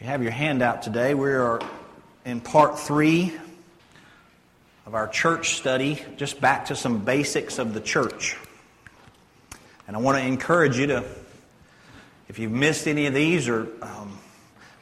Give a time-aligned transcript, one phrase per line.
[0.00, 1.12] You have your handout today.
[1.12, 1.60] We are
[2.24, 3.34] in part three
[4.86, 8.38] of our church study, just back to some basics of the church.
[9.86, 11.04] And I want to encourage you to,
[12.30, 14.18] if you've missed any of these or um,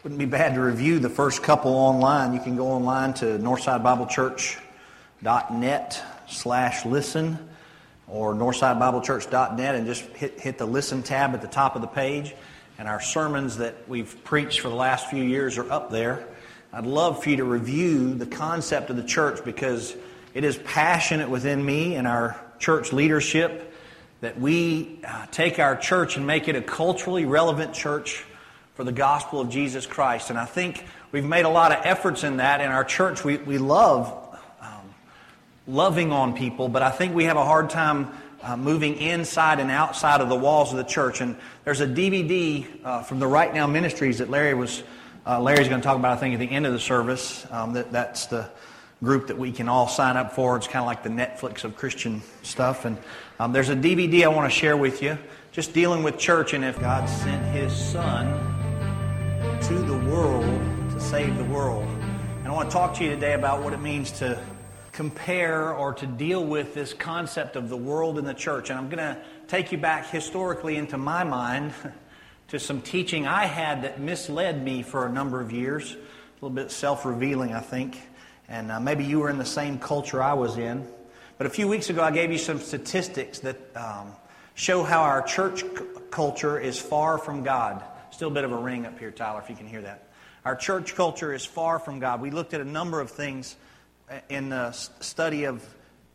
[0.04, 6.02] wouldn't be bad to review the first couple online, you can go online to northsidebiblechurch.net
[6.28, 7.48] slash listen
[8.06, 12.36] or northsidebiblechurch.net and just hit, hit the listen tab at the top of the page
[12.78, 16.26] and our sermons that we've preached for the last few years are up there.
[16.72, 19.96] I'd love for you to review the concept of the church because
[20.32, 23.74] it is passionate within me and our church leadership
[24.20, 28.24] that we uh, take our church and make it a culturally relevant church
[28.74, 30.30] for the gospel of Jesus Christ.
[30.30, 32.60] And I think we've made a lot of efforts in that.
[32.60, 34.94] In our church, we, we love um,
[35.66, 38.12] loving on people, but I think we have a hard time
[38.48, 41.20] uh, moving inside and outside of the walls of the church.
[41.20, 44.82] And there's a DVD uh, from the Right Now Ministries that Larry was
[45.26, 46.16] uh, Larry's going to talk about.
[46.16, 47.46] I think at the end of the service.
[47.50, 48.48] Um, that that's the
[49.02, 50.56] group that we can all sign up for.
[50.56, 52.86] It's kind of like the Netflix of Christian stuff.
[52.86, 52.96] And
[53.38, 55.18] um, there's a DVD I want to share with you,
[55.52, 58.26] just dealing with church and if God sent His Son
[59.60, 60.44] to the world
[60.92, 61.84] to save the world.
[62.38, 64.40] And I want to talk to you today about what it means to
[64.98, 68.68] compare or to deal with this concept of the world and the church.
[68.68, 71.72] And I'm going to take you back historically into my mind
[72.48, 75.92] to some teaching I had that misled me for a number of years.
[75.92, 77.96] A little bit self revealing, I think.
[78.48, 80.84] And uh, maybe you were in the same culture I was in.
[81.36, 84.10] But a few weeks ago, I gave you some statistics that um,
[84.54, 85.68] show how our church c-
[86.10, 87.84] culture is far from God.
[88.10, 90.08] Still a bit of a ring up here, Tyler, if you can hear that.
[90.44, 92.20] Our church culture is far from God.
[92.20, 93.54] We looked at a number of things
[94.28, 95.64] in the study of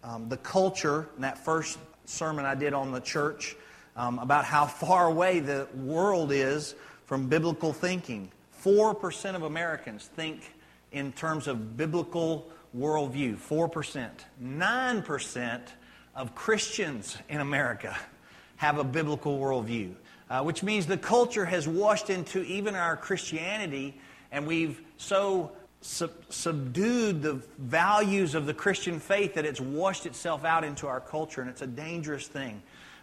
[0.03, 3.55] um, the culture in that first sermon I did on the church
[3.95, 8.31] um, about how far away the world is from biblical thinking.
[8.63, 10.53] 4% of Americans think
[10.91, 13.37] in terms of biblical worldview.
[13.37, 14.09] 4%.
[14.41, 15.61] 9%
[16.15, 17.97] of Christians in America
[18.57, 19.93] have a biblical worldview,
[20.29, 23.99] uh, which means the culture has washed into even our Christianity,
[24.31, 25.51] and we've so
[25.83, 30.99] sub- subdued the values of the Christian faith that it's washed itself out into our
[30.99, 32.61] culture, and it's a dangerous thing.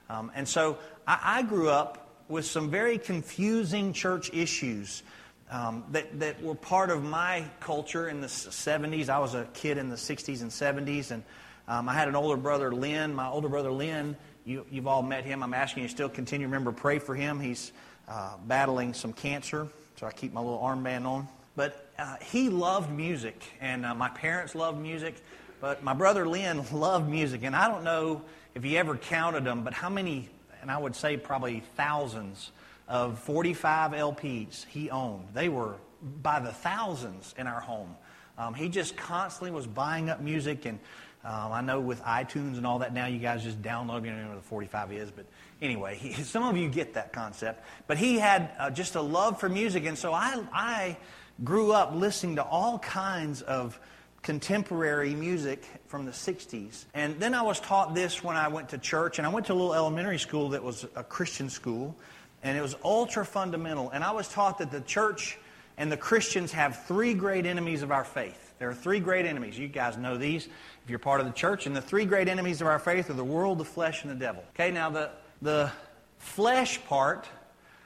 [0.08, 5.04] Um, and so I, I, grew up with some very confusing church issues
[5.50, 9.08] um, that, that were part of my culture in the 70s.
[9.08, 11.22] I was a kid in the 60s and 70s, and
[11.68, 13.14] um, I had an older brother, Lynn.
[13.14, 15.44] My older brother, Lynn, you, have all met him.
[15.44, 17.38] I'm asking you to still continue to remember, pray for him.
[17.38, 17.70] He's
[18.08, 21.28] uh, battling some cancer, so I keep my little armband on.
[21.56, 25.14] But uh, he loved music, and uh, my parents loved music,
[25.60, 27.42] but my brother Lynn loved music.
[27.42, 28.22] And I don't know
[28.54, 30.28] if he ever counted them, but how many,
[30.62, 32.52] and I would say probably thousands
[32.88, 35.28] of 45 LPs he owned.
[35.32, 35.76] They were
[36.22, 37.94] by the thousands in our home.
[38.38, 40.78] Um, he just constantly was buying up music, and
[41.24, 44.04] um, I know with iTunes and all that now, you guys just download.
[44.04, 45.26] You don't know what the 45 is, but
[45.60, 47.64] anyway, he, some of you get that concept.
[47.86, 50.96] But he had uh, just a love for music, and so I, I
[51.44, 53.78] grew up listening to all kinds of
[54.22, 56.84] contemporary music from the 60s.
[56.92, 59.52] And then I was taught this when I went to church, and I went to
[59.52, 61.96] a little elementary school that was a Christian school,
[62.42, 63.90] and it was ultra fundamental.
[63.90, 65.38] And I was taught that the church
[65.78, 68.52] and the Christians have three great enemies of our faith.
[68.58, 69.58] There are three great enemies.
[69.58, 71.66] You guys know these if you're part of the church.
[71.66, 74.16] And the three great enemies of our faith are the world, the flesh, and the
[74.16, 74.44] devil.
[74.54, 75.72] Okay, now the, the
[76.18, 77.26] flesh part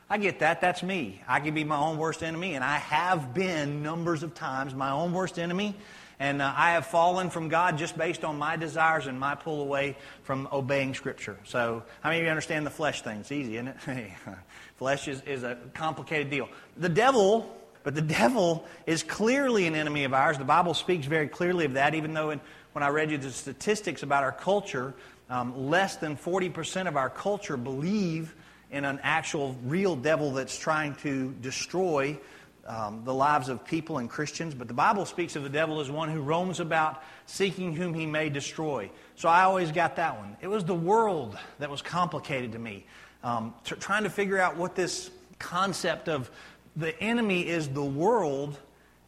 [0.08, 0.60] I get that.
[0.60, 1.22] That's me.
[1.26, 4.90] I can be my own worst enemy, and I have been numbers of times my
[4.90, 5.74] own worst enemy.
[6.20, 9.62] And uh, I have fallen from God just based on my desires and my pull
[9.62, 11.36] away from obeying Scripture.
[11.44, 13.20] So, how many of you understand the flesh thing?
[13.20, 13.76] It's easy, isn't it?
[14.76, 16.48] flesh is, is a complicated deal.
[16.76, 20.38] The devil, but the devil is clearly an enemy of ours.
[20.38, 22.40] The Bible speaks very clearly of that, even though in,
[22.72, 24.94] when I read you the statistics about our culture,
[25.30, 28.34] um, less than 40% of our culture believe
[28.74, 32.18] in an actual real devil that's trying to destroy
[32.66, 34.52] um, the lives of people and Christians.
[34.52, 38.04] But the Bible speaks of the devil as one who roams about seeking whom he
[38.04, 38.90] may destroy.
[39.14, 40.36] So I always got that one.
[40.40, 42.84] It was the world that was complicated to me.
[43.22, 46.28] Um, t- trying to figure out what this concept of
[46.74, 48.58] the enemy is the world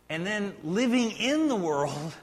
[0.09, 2.15] and then living in the world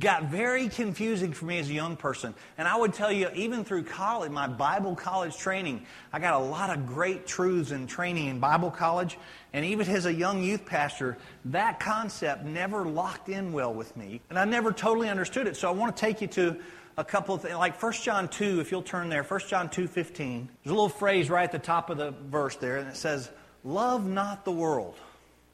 [0.00, 2.34] got very confusing for me as a young person.
[2.58, 6.44] And I would tell you, even through college, my Bible college training, I got a
[6.44, 9.18] lot of great truths and training in Bible college.
[9.52, 11.16] And even as a young youth pastor,
[11.46, 14.20] that concept never locked in well with me.
[14.30, 15.56] And I never totally understood it.
[15.56, 16.56] So I want to take you to
[16.96, 17.54] a couple of things.
[17.54, 20.48] Like 1 John 2, if you'll turn there, 1 John 2 15.
[20.64, 23.30] There's a little phrase right at the top of the verse there, and it says,
[23.64, 24.96] Love not the world.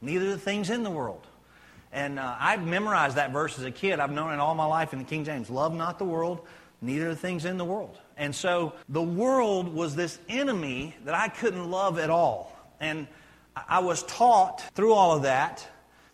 [0.01, 1.27] neither the things in the world.
[1.93, 4.01] And uh, I memorized that verse as a kid.
[4.01, 5.49] I've known it all my life in the King James.
[5.49, 6.47] Love not the world,
[6.83, 7.99] neither the things in the world.
[8.17, 12.57] And so the world was this enemy that I couldn't love at all.
[12.81, 13.07] And
[13.69, 15.67] I was taught through all of that,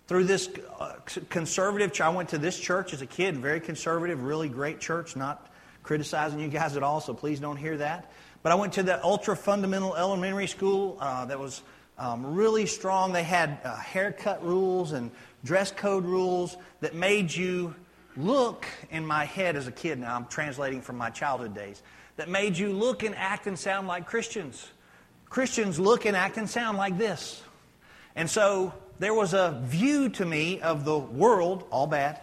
[0.07, 0.49] through this
[0.79, 0.95] uh,
[1.29, 2.03] conservative church.
[2.03, 5.51] I went to this church as a kid, very conservative, really great church, not
[5.83, 8.11] criticizing you guys at all, so please don't hear that.
[8.43, 11.63] But I went to the ultra fundamental elementary school uh, that was
[11.99, 13.13] um, really strong.
[13.13, 15.11] They had uh, haircut rules and
[15.45, 17.75] dress code rules that made you
[18.17, 19.99] look in my head as a kid.
[19.99, 21.83] Now I'm translating from my childhood days.
[22.17, 24.67] That made you look and act and sound like Christians.
[25.29, 27.43] Christians look and act and sound like this.
[28.15, 32.21] And so there was a view to me of the world, all bad,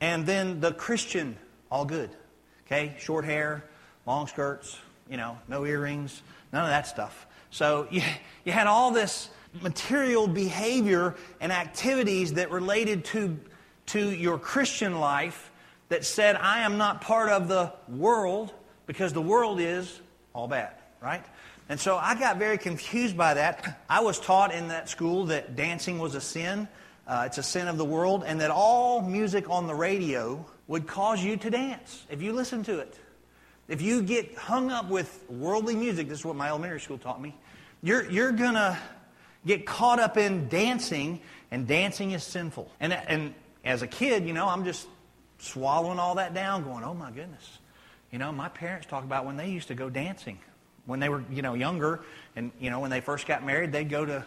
[0.00, 1.36] and then the Christian,
[1.70, 2.10] all good.
[2.66, 2.94] Okay?
[2.98, 3.64] Short hair,
[4.06, 4.78] long skirts,
[5.10, 6.22] you know, no earrings,
[6.52, 7.26] none of that stuff.
[7.50, 8.02] So you,
[8.44, 9.28] you had all this
[9.62, 13.38] material behavior and activities that related to,
[13.86, 15.50] to your Christian life
[15.88, 18.52] that said, I am not part of the world
[18.86, 20.00] because the world is
[20.34, 21.24] all bad, right?
[21.68, 23.82] And so I got very confused by that.
[23.88, 26.68] I was taught in that school that dancing was a sin,
[27.06, 30.86] uh, it's a sin of the world, and that all music on the radio would
[30.86, 32.98] cause you to dance if you listen to it.
[33.68, 37.20] If you get hung up with worldly music, this is what my elementary school taught
[37.20, 37.34] me,
[37.82, 38.78] you're, you're going to
[39.46, 41.20] get caught up in dancing,
[41.50, 42.70] and dancing is sinful.
[42.80, 43.34] And, and
[43.64, 44.86] as a kid, you know, I'm just
[45.38, 47.58] swallowing all that down, going, oh my goodness.
[48.10, 50.38] You know, my parents talk about when they used to go dancing
[50.86, 52.00] when they were, you know, younger,
[52.34, 54.24] and you know, when they first got married, they'd go to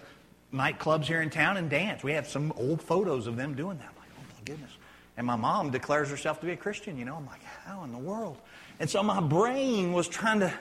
[0.53, 2.03] nightclubs here in town and dance.
[2.03, 3.87] We have some old photos of them doing that.
[3.89, 4.71] I'm like, oh my goodness.
[5.17, 6.97] And my mom declares herself to be a Christian.
[6.97, 8.37] You know, I'm like, how in the world?
[8.79, 10.53] And so my brain was trying to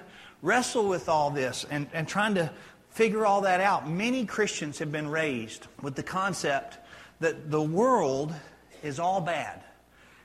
[0.42, 2.50] wrestle with all this and, and trying to
[2.98, 3.88] figure all that out.
[3.88, 6.78] Many Christians have been raised with the concept
[7.20, 8.34] that the world
[8.82, 9.62] is all bad.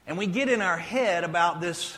[0.07, 1.95] And we get in our head about this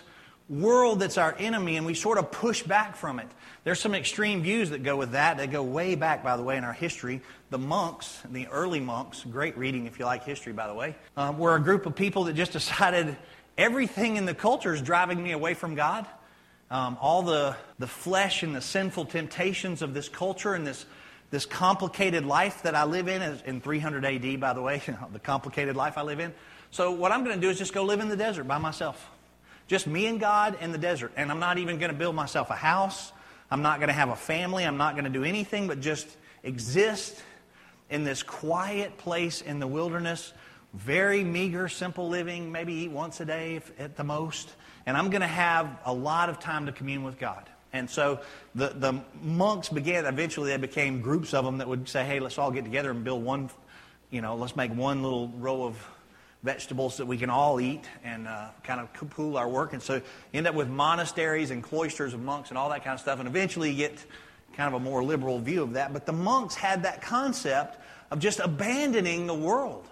[0.50, 3.28] world that's our enemy and we sort of push back from it.
[3.64, 5.38] There's some extreme views that go with that.
[5.38, 7.22] They go way back, by the way, in our history.
[7.52, 11.34] The monks, the early monks, great reading if you like history, by the way, uh,
[11.38, 13.16] were a group of people that just decided
[13.58, 16.06] everything in the culture is driving me away from God.
[16.76, 20.86] Um, all the, the flesh and the sinful temptations of this culture and this,
[21.32, 24.82] this complicated life that I live in, in 300 AD, by the way,
[25.14, 26.34] the complicated life I live in.
[26.72, 29.10] So, what I'm going to do is just go live in the desert by myself.
[29.68, 31.14] Just me and God in the desert.
[31.16, 33.14] And I'm not even going to build myself a house.
[33.50, 34.66] I'm not going to have a family.
[34.66, 36.10] I'm not going to do anything but just
[36.44, 37.24] exist
[37.90, 40.34] in this quiet place in the wilderness.
[40.74, 44.50] Very meager, simple living, maybe eat once a day at the most.
[44.86, 47.50] And I'm going to have a lot of time to commune with God.
[47.74, 48.22] And so
[48.54, 52.38] the, the monks began, eventually they became groups of them that would say, hey, let's
[52.38, 53.50] all get together and build one,
[54.12, 55.76] you know, let's make one little row of
[56.42, 59.74] vegetables that we can all eat and uh, kind of pool our work.
[59.74, 60.02] And so
[60.34, 63.20] end up with monasteries and cloisters of monks and all that kind of stuff.
[63.20, 64.06] And eventually you get
[64.56, 65.92] kind of a more liberal view of that.
[65.92, 67.78] But the monks had that concept
[68.12, 69.86] of just abandoning the world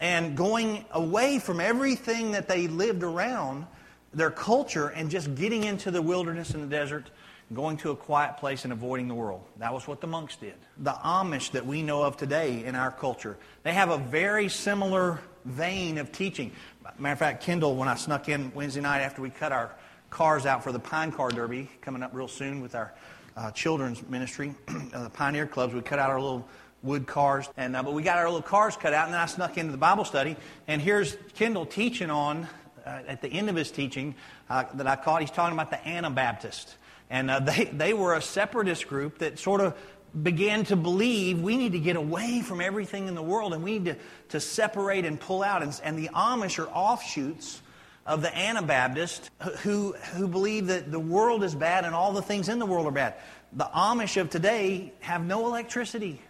[0.00, 3.66] and going away from everything that they lived around,
[4.14, 7.10] their culture, and just getting into the wilderness and the desert
[7.52, 9.42] going to a quiet place and avoiding the world.
[9.58, 10.54] That was what the monks did.
[10.78, 15.20] The Amish that we know of today in our culture, they have a very similar
[15.44, 16.52] vein of teaching.
[16.98, 19.72] Matter of fact, Kendall, when I snuck in Wednesday night after we cut our
[20.10, 22.94] cars out for the Pine Car Derby, coming up real soon with our
[23.36, 24.54] uh, children's ministry,
[24.94, 26.48] uh, the Pioneer Clubs, we cut out our little
[26.82, 27.48] wood cars.
[27.56, 29.72] And, uh, but we got our little cars cut out, and then I snuck into
[29.72, 30.36] the Bible study.
[30.68, 32.46] And here's Kendall teaching on,
[32.86, 34.14] uh, at the end of his teaching
[34.48, 36.76] uh, that I caught, he's talking about the Anabaptists.
[37.10, 39.76] And uh, they, they were a separatist group that sort of
[40.22, 43.78] began to believe we need to get away from everything in the world and we
[43.78, 43.96] need to,
[44.28, 45.62] to separate and pull out.
[45.62, 47.60] And, and the Amish are offshoots
[48.06, 49.30] of the Anabaptist
[49.62, 52.86] who, who believe that the world is bad and all the things in the world
[52.86, 53.14] are bad.
[53.52, 56.20] The Amish of today have no electricity.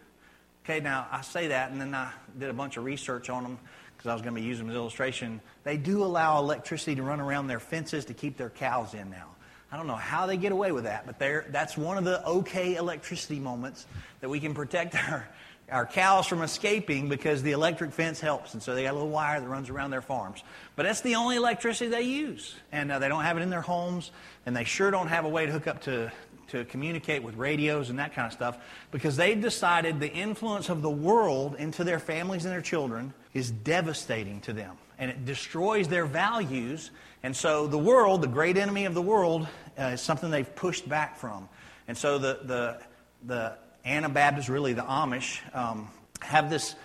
[0.64, 3.58] Okay, now I say that and then I did a bunch of research on them
[4.04, 5.40] because I was going to be using them as illustration.
[5.62, 9.28] They do allow electricity to run around their fences to keep their cows in now.
[9.72, 11.18] I don't know how they get away with that, but
[11.50, 13.86] that's one of the okay electricity moments
[14.20, 15.26] that we can protect our,
[15.72, 18.52] our cows from escaping because the electric fence helps.
[18.52, 20.42] And so they got a little wire that runs around their farms.
[20.76, 22.54] But that's the only electricity they use.
[22.72, 24.10] And uh, they don't have it in their homes,
[24.44, 26.12] and they sure don't have a way to hook up to,
[26.54, 28.58] to communicate with radios and that kind of stuff
[28.92, 33.50] because they've decided the influence of the world into their families and their children is
[33.50, 34.76] devastating to them.
[34.98, 36.92] And it destroys their values.
[37.24, 40.88] And so the world, the great enemy of the world, uh, is something they've pushed
[40.88, 41.48] back from.
[41.88, 42.80] And so the, the,
[43.26, 46.76] the Anabaptists, really the Amish, um, have this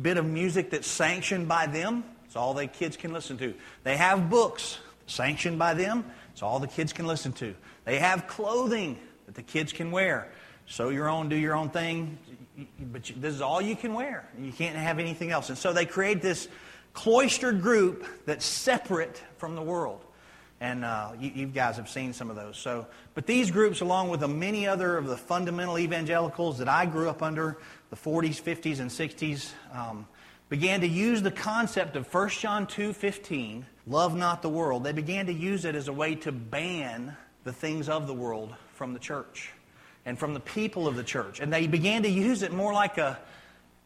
[0.00, 2.04] bit of music that's sanctioned by them.
[2.24, 3.54] It's all they kids can listen to.
[3.82, 6.04] They have books sanctioned by them.
[6.34, 7.54] It's all the kids can listen to.
[7.84, 10.28] They have clothing that the kids can wear.
[10.66, 12.18] Sew your own, do your own thing,
[12.92, 14.28] but this is all you can wear.
[14.36, 15.48] You can't have anything else.
[15.48, 16.48] And so they create this
[16.92, 20.04] cloistered group that's separate from the world.
[20.60, 22.56] And uh, you, you, guys have seen some of those.
[22.56, 27.08] So, but these groups, along with many other of the fundamental evangelicals that I grew
[27.08, 27.58] up under,
[27.90, 30.08] the 40s, 50s, and 60s, um,
[30.48, 35.26] began to use the concept of 1 John 2:15, "Love not the world." They began
[35.26, 38.98] to use it as a way to ban the things of the world from the
[38.98, 39.50] church
[40.06, 42.98] and from the people of the church, and they began to use it more like
[42.98, 43.18] a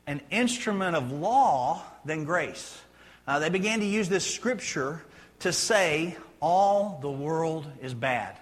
[0.08, 2.80] an instrument of law than grace.
[3.26, 5.02] Uh, they began to use this scripture
[5.40, 8.34] to say all the world is bad.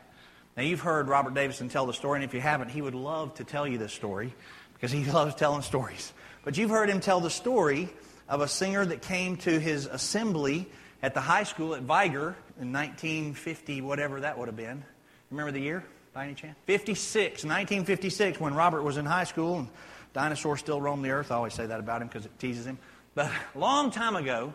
[0.57, 3.35] Now, you've heard Robert Davison tell the story, and if you haven't, he would love
[3.35, 4.33] to tell you this story
[4.75, 6.13] because he loves telling stories.
[6.45, 7.89] But you've heard him tell the story
[8.29, 10.69] of a singer that came to his assembly
[11.03, 14.83] at the high school at Vigor in 1950, whatever that would have been.
[15.31, 16.57] Remember the year by any chance?
[16.67, 19.69] 56, 1956, when Robert was in high school and
[20.13, 21.31] dinosaurs still roam the earth.
[21.31, 22.79] I always say that about him because it teases him.
[23.15, 24.53] But a long time ago,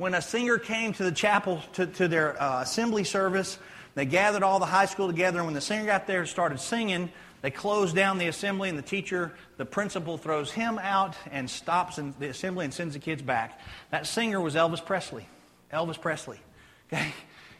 [0.00, 3.58] when a singer came to the chapel to, to their uh, assembly service.
[3.94, 6.58] They gathered all the high school together, and when the singer got there and started
[6.58, 7.10] singing,
[7.42, 11.98] they closed down the assembly, and the teacher, the principal, throws him out and stops
[12.18, 13.60] the assembly and sends the kids back.
[13.90, 15.26] That singer was Elvis Presley.
[15.72, 16.40] Elvis Presley.
[16.92, 17.12] Okay?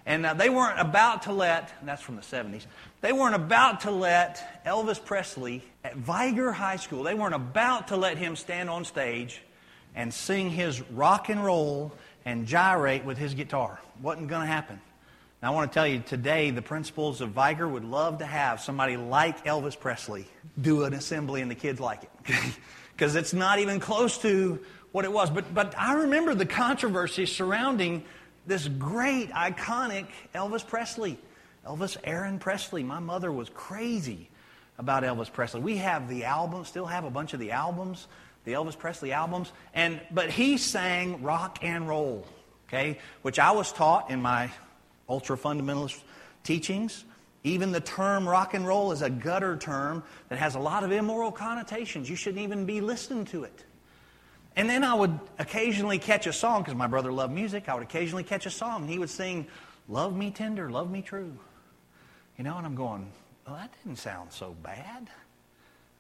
[0.07, 2.67] And uh, they weren't about to let, that's from the 70s,
[3.01, 7.97] they weren't about to let Elvis Presley at Vigor High School, they weren't about to
[7.97, 9.41] let him stand on stage
[9.95, 11.93] and sing his rock and roll
[12.25, 13.79] and gyrate with his guitar.
[14.03, 14.81] Wasn't going to happen.
[15.43, 18.61] Now, I want to tell you today, the principals of Vigor would love to have
[18.61, 20.27] somebody like Elvis Presley
[20.61, 22.11] do an assembly and the kids like it.
[22.93, 24.61] Because it's not even close to
[24.93, 25.31] what it was.
[25.31, 28.05] But, but I remember the controversy surrounding
[28.47, 31.19] this great, iconic Elvis Presley.
[31.67, 32.83] Elvis Aaron Presley.
[32.83, 34.31] My mother was crazy
[34.79, 35.61] about Elvis Presley.
[35.61, 38.09] We have the album, still have a bunch of the albums
[38.45, 39.53] the Elvis Presley albums.
[39.75, 42.27] And, but he sang rock and roll,
[42.69, 44.51] okay, which I was taught in my
[45.09, 46.01] ultra fundamentalist
[46.45, 47.05] teachings.
[47.43, 50.93] Even the term rock and roll is a gutter term that has a lot of
[50.93, 52.09] immoral connotations.
[52.09, 53.65] You shouldn't even be listening to it.
[54.61, 57.71] And then I would occasionally catch a song, because my brother loved music.
[57.71, 59.47] I would occasionally catch a song, and he would sing,
[59.89, 61.33] Love Me Tender, Love Me True.
[62.37, 63.11] You know, and I'm going,
[63.47, 65.09] well, that didn't sound so bad.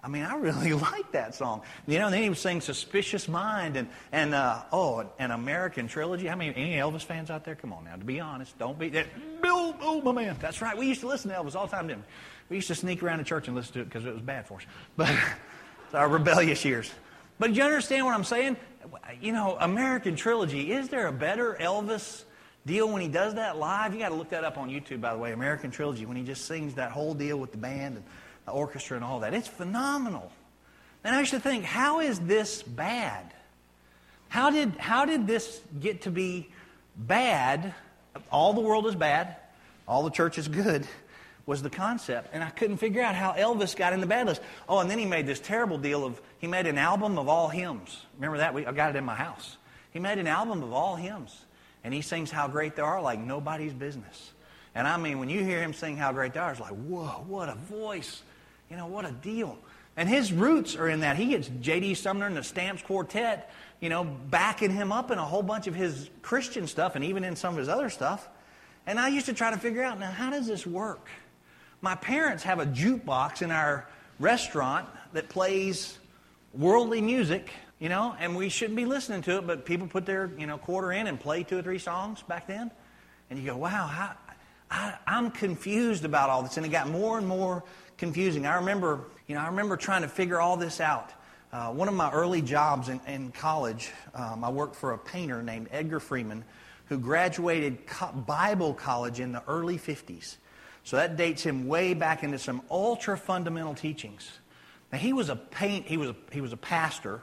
[0.05, 1.62] I mean, I really like that song.
[1.87, 5.88] You know, and then he was singing Suspicious Mind and, and uh, oh, an American
[5.88, 6.26] Trilogy.
[6.26, 7.55] How many, any Elvis fans out there?
[7.55, 9.07] Come on now, to be honest, don't be, that,
[9.43, 10.37] oh, oh, my man.
[10.38, 10.76] That's right.
[10.76, 12.07] We used to listen to Elvis all the time, didn't we?
[12.50, 14.47] We used to sneak around the church and listen to it because it was bad
[14.47, 14.67] for us.
[14.99, 15.19] But
[15.95, 16.90] our rebellious years.
[17.41, 18.59] But you understand what I'm saying?
[19.23, 22.25] You know, American Trilogy, is there a better Elvis
[22.67, 23.95] deal when he does that live?
[23.95, 26.23] You got to look that up on YouTube, by the way, American Trilogy, when he
[26.23, 28.05] just sings that whole deal with the band and
[28.45, 29.33] the orchestra and all that.
[29.33, 30.31] It's phenomenal.
[31.03, 33.33] And I used to think, how is this bad?
[34.29, 36.51] How did, how did this get to be
[36.95, 37.73] bad?
[38.31, 39.37] All the world is bad,
[39.89, 40.87] all the church is good,
[41.47, 42.29] was the concept.
[42.35, 44.43] And I couldn't figure out how Elvis got in the bad list.
[44.69, 47.49] Oh, and then he made this terrible deal of, he made an album of all
[47.49, 48.07] hymns.
[48.17, 48.55] Remember that?
[48.55, 49.59] We, I got it in my house.
[49.93, 51.39] He made an album of all hymns.
[51.85, 54.33] And he sings How Great Thou Art like nobody's business.
[54.75, 57.25] And I mean, when you hear him sing How Great Thou Art, it's like, whoa,
[57.29, 58.23] what a voice.
[58.71, 59.59] You know, what a deal.
[59.99, 61.17] And his roots are in that.
[61.17, 61.95] He gets J.D.
[61.95, 65.75] Sumner and the Stamps Quartet, you know, backing him up in a whole bunch of
[65.75, 68.29] his Christian stuff and even in some of his other stuff.
[68.87, 71.09] And I used to try to figure out now, how does this work?
[71.83, 73.87] My parents have a jukebox in our
[74.19, 75.99] restaurant that plays
[76.52, 80.30] worldly music, you know, and we shouldn't be listening to it, but people put their,
[80.38, 82.71] you know, quarter in and play two or three songs back then.
[83.28, 84.16] And you go, wow, how,
[84.71, 86.57] I, I'm confused about all this.
[86.57, 87.64] And it got more and more
[87.99, 88.47] confusing.
[88.47, 91.12] I remember, you know, I remember trying to figure all this out.
[91.52, 95.42] Uh, one of my early jobs in, in college, um, I worked for a painter
[95.42, 96.45] named Edgar Freeman
[96.87, 100.37] who graduated co- Bible college in the early 50s.
[100.83, 104.30] So that dates him way back into some ultra fundamental teachings.
[104.93, 107.21] Now he was a paint, he was a, he was a pastor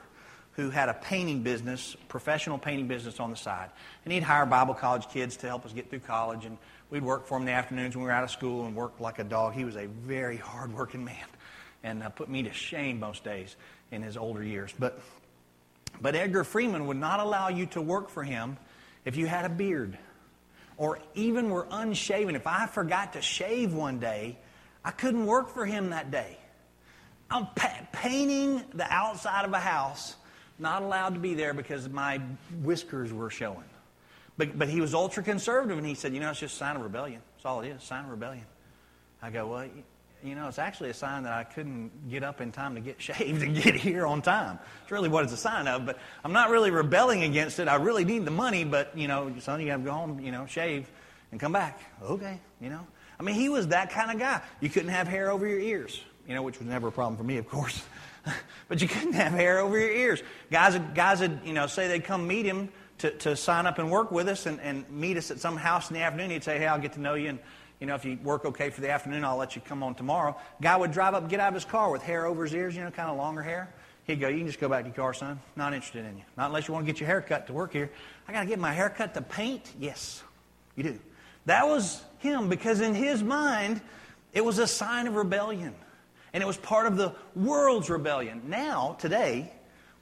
[0.52, 3.70] who had a painting business, professional painting business on the side.
[4.04, 6.58] And he'd hire Bible college kids to help us get through college and
[6.90, 9.00] We'd work for him in the afternoons when we were out of school and worked
[9.00, 9.52] like a dog.
[9.52, 11.26] He was a very hard-working man
[11.84, 13.56] and uh, put me to shame most days
[13.90, 14.72] in his older years.
[14.78, 15.00] But,
[16.00, 18.56] but Edgar Freeman would not allow you to work for him
[19.04, 19.98] if you had a beard
[20.78, 22.34] or even were unshaven.
[22.34, 24.38] If I forgot to shave one day,
[24.82, 26.37] I couldn't work for him that day.
[27.30, 30.16] I'm pa- painting the outside of a house
[30.58, 32.20] not allowed to be there because my
[32.62, 33.64] whiskers were showing.
[34.36, 36.76] But, but he was ultra conservative, and he said, you know, it's just a sign
[36.76, 37.20] of rebellion.
[37.36, 38.44] That's all it is, sign of rebellion.
[39.20, 39.68] I go, well,
[40.22, 43.00] you know, it's actually a sign that I couldn't get up in time to get
[43.02, 44.58] shaved and get here on time.
[44.82, 45.86] It's really what it's a sign of.
[45.86, 47.68] But I'm not really rebelling against it.
[47.68, 50.32] I really need the money, but, you know, son, you have to go home, you
[50.32, 50.88] know, shave
[51.30, 51.80] and come back.
[52.02, 52.86] Okay, you know.
[53.18, 54.40] I mean, he was that kind of guy.
[54.60, 57.24] You couldn't have hair over your ears, you know, which was never a problem for
[57.24, 57.82] me, of course.
[58.68, 60.22] but you couldn't have hair over your ears.
[60.50, 62.68] Guys, guys would, you know, say they'd come meet him
[62.98, 65.90] to, to sign up and work with us and, and meet us at some house
[65.90, 66.30] in the afternoon.
[66.30, 67.30] He'd say, hey, I'll get to know you.
[67.30, 67.38] And,
[67.80, 70.36] you know, if you work okay for the afternoon, I'll let you come on tomorrow.
[70.60, 72.84] Guy would drive up, get out of his car with hair over his ears, you
[72.84, 73.72] know, kind of longer hair.
[74.04, 75.38] He'd go, you can just go back to your car, son.
[75.54, 76.24] Not interested in you.
[76.36, 77.90] Not unless you want to get your hair cut to work here.
[78.26, 79.70] I got to get my hair cut to paint?
[79.78, 80.22] Yes,
[80.76, 80.98] you do.
[81.46, 83.80] That was him because in his mind,
[84.32, 85.74] it was a sign of rebellion.
[86.38, 88.42] And it was part of the world's rebellion.
[88.46, 89.50] Now, today,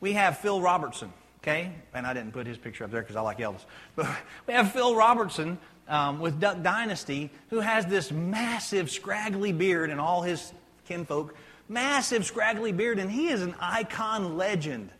[0.01, 1.11] we have Phil Robertson,
[1.43, 1.73] okay?
[1.95, 3.65] And I didn't put his picture up there because I like Elvis.
[3.97, 4.07] But
[4.47, 5.57] we have Phil Robertson
[5.89, 10.53] um, with Duck Dynasty who has this massive, scraggly beard and all his
[10.87, 11.35] kinfolk.
[11.71, 14.91] Massive, scraggly beard, and he is an icon legend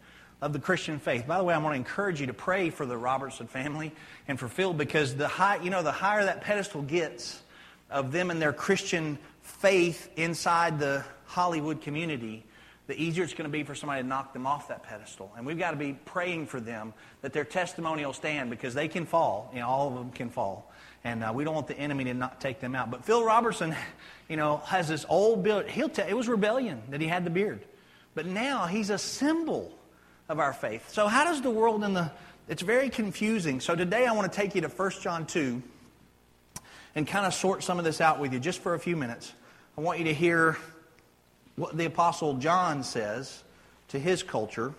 [0.41, 1.27] of the Christian faith.
[1.27, 3.93] By the way, I want to encourage you to pray for the Robertson family
[4.27, 7.43] and for Phil because the high, you know, the higher that pedestal gets
[7.91, 12.45] of them and their Christian faith inside the Hollywood community,
[12.87, 15.33] the easier it's going to be for somebody to knock them off that pedestal.
[15.37, 18.89] And we've got to be praying for them that their testimony will stand because they
[18.89, 19.51] can fall.
[19.53, 20.71] You know, all of them can fall.
[21.05, 22.91] And uh, we don't want the enemy to not take them out.
[22.91, 23.75] But Phil Robertson,
[24.29, 25.67] you know, has this old build.
[25.67, 27.65] He'll tell, it was rebellion that he had the beard.
[28.15, 29.77] But now he's a symbol
[30.29, 30.93] of our faith.
[30.93, 32.11] So how does the world in the...
[32.49, 33.61] It's very confusing.
[33.61, 35.63] So today I want to take you to 1 John 2
[36.97, 39.33] and kind of sort some of this out with you just for a few minutes.
[39.77, 40.57] I want you to hear
[41.55, 43.45] what the Apostle John says
[43.89, 44.73] to his culture.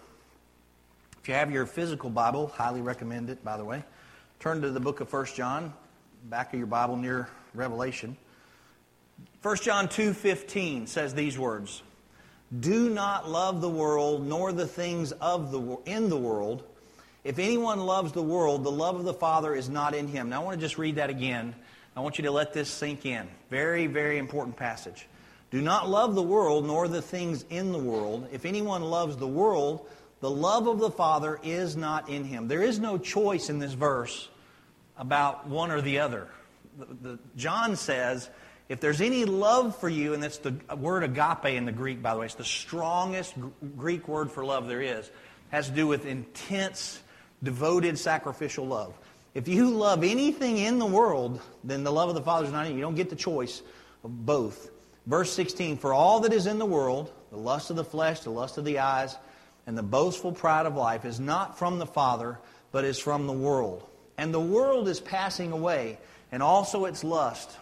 [1.21, 3.83] If you have your physical Bible, highly recommend it, by the way.
[4.39, 5.73] Turn to the book of 1 John,
[6.25, 8.17] back of your Bible near Revelation.
[9.43, 11.83] 1 John 2:15 says these words:
[12.59, 16.63] "Do not love the world nor the things of the in the world.
[17.23, 20.41] If anyone loves the world, the love of the Father is not in him." Now
[20.41, 21.55] I want to just read that again.
[21.97, 23.27] I want you to let this sink in.
[23.49, 25.07] Very, very important passage.
[25.49, 28.27] Do not love the world nor the things in the world.
[28.31, 32.47] If anyone loves the world, the love of the Father is not in him.
[32.47, 34.29] There is no choice in this verse
[34.95, 36.27] about one or the other.
[36.77, 38.29] The, the, John says,
[38.69, 42.13] if there's any love for you, and that's the word agape in the Greek, by
[42.13, 43.33] the way, it's the strongest
[43.75, 45.09] Greek word for love there is,
[45.49, 47.01] has to do with intense,
[47.41, 48.93] devoted, sacrificial love.
[49.37, 52.65] If you love anything in the world, then the love of the Father is not
[52.65, 52.77] in you.
[52.79, 53.61] You don't get the choice
[54.03, 54.71] of both.
[55.05, 58.31] Verse 16 For all that is in the world, the lust of the flesh, the
[58.31, 59.15] lust of the eyes,
[59.67, 62.39] and the boastful pride of life, is not from the Father,
[62.71, 63.87] but is from the world.
[64.17, 65.99] And the world is passing away,
[66.31, 67.55] and also its lust.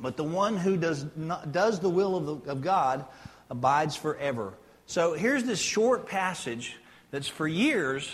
[0.00, 3.04] But the one who does, not, does the will of, the, of God
[3.50, 4.54] abides forever.
[4.86, 6.78] So here's this short passage
[7.10, 8.10] that's for years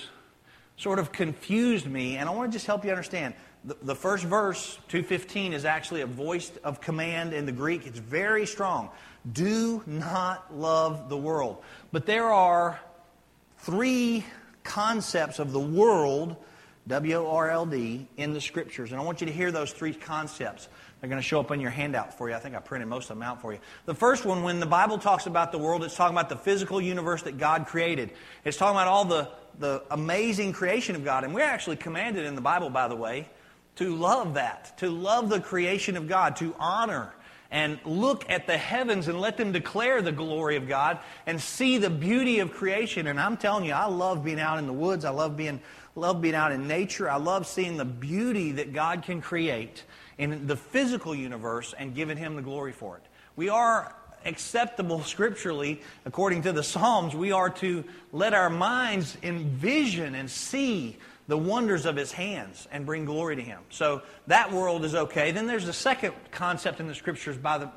[0.77, 3.35] sort of confused me, and I want to just help you understand
[3.65, 7.87] the, the first verse, 215, is actually a voice of command in the Greek.
[7.87, 8.91] It's very strong.
[9.31, 11.63] Do not love the world.
[11.91, 12.81] But there are
[13.59, 14.25] three
[14.63, 16.37] concepts of the world,
[16.87, 18.93] W O R L D, in the scriptures.
[18.93, 20.69] And I want you to hear those three concepts.
[21.01, 22.37] They're going to show up in your handout for you.
[22.37, 23.59] I think I printed most of them out for you.
[23.85, 26.81] The first one, when the Bible talks about the world, it's talking about the physical
[26.81, 28.13] universe that God created.
[28.45, 31.25] It's talking about all the, the amazing creation of God.
[31.25, 33.29] And we're actually commanded in the Bible, by the way,
[33.77, 37.13] to love that, to love the creation of God, to honor
[37.51, 41.79] and look at the heavens and let them declare the glory of God and see
[41.79, 43.07] the beauty of creation.
[43.07, 45.05] And I'm telling you, I love being out in the woods.
[45.05, 45.61] I love being,
[45.95, 47.09] love being out in nature.
[47.09, 49.85] I love seeing the beauty that God can create
[50.19, 53.05] in the physical universe and giving Him the glory for it.
[53.37, 53.95] We are
[54.27, 57.15] acceptable scripturally, according to the Psalms.
[57.15, 60.97] We are to let our minds envision and see
[61.29, 63.61] the wonders of his hands and bring glory to him.
[63.71, 65.33] So that world is okay.
[65.33, 67.71] Then there's the second concept in the scriptures the,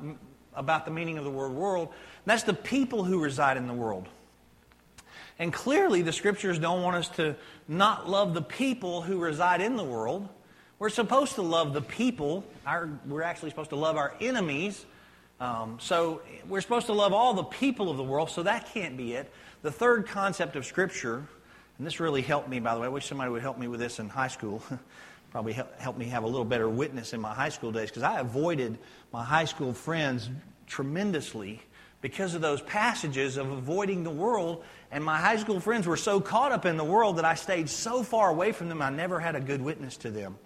[0.54, 1.88] about the meaning of the word world.
[2.24, 4.08] that's the people who reside in the world.
[5.38, 7.34] And clearly, the scriptures don't want us to
[7.66, 10.28] not love the people who reside in the world.
[10.78, 12.44] We're supposed to love the people.
[12.66, 14.84] Our, we're actually supposed to love our enemies.
[15.40, 18.96] Um, so we're supposed to love all the people of the world, so that can't
[18.96, 19.32] be it.
[19.62, 21.26] The third concept of Scripture
[21.80, 22.86] and this really helped me, by the way.
[22.88, 24.62] I wish somebody would help me with this in high school.
[25.30, 28.20] Probably help me have a little better witness in my high school days because I
[28.20, 28.76] avoided
[29.14, 30.28] my high school friends
[30.66, 31.62] tremendously
[32.02, 34.62] because of those passages of avoiding the world.
[34.90, 37.70] And my high school friends were so caught up in the world that I stayed
[37.70, 40.36] so far away from them, I never had a good witness to them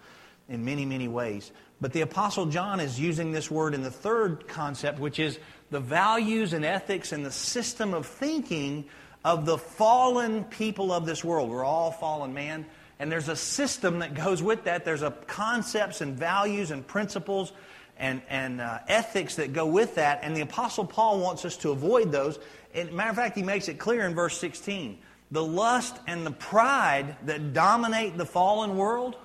[0.49, 1.51] in many, many ways.
[1.81, 5.39] But the Apostle John is using this word in the third concept, which is
[5.71, 8.85] the values and ethics and the system of thinking
[9.25, 11.51] of the fallen people of this world.
[11.51, 12.67] We're all fallen man.
[12.99, 14.85] And there's a system that goes with that.
[14.85, 17.53] There's a concepts and values and principles
[17.99, 20.21] and, and uh, ethics that go with that.
[20.23, 22.39] And the Apostle Paul wants us to avoid those.
[22.75, 24.99] And matter of fact, he makes it clear in verse 16.
[25.31, 29.17] The lust and the pride that dominate the fallen world,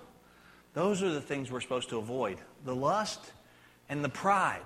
[0.73, 2.37] those are the things we're supposed to avoid.
[2.65, 3.19] The lust
[3.89, 4.61] and the pride.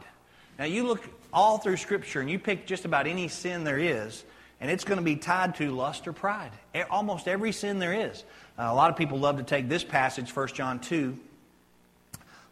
[0.59, 4.23] Now, you look all through Scripture and you pick just about any sin there is,
[4.61, 6.51] and it's going to be tied to lust or pride.
[6.89, 8.23] Almost every sin there is.
[8.57, 11.17] Uh, a lot of people love to take this passage, 1 John 2,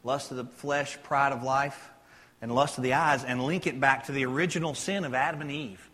[0.04, 1.90] lust of the flesh, pride of life,
[2.42, 5.42] and lust of the eyes, and link it back to the original sin of Adam
[5.42, 5.88] and Eve.